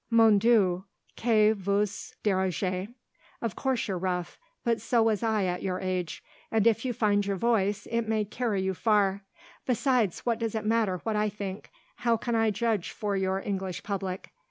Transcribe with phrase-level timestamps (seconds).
[0.09, 2.87] "Mon Dieu, que vous dirai je?
[3.39, 6.23] Of course you're rough; but so was I at your age.
[6.49, 9.21] And if you find your voice it may carry you far.
[9.67, 11.69] Besides, what does it matter what I think?
[11.97, 14.31] How can I judge for your English public?"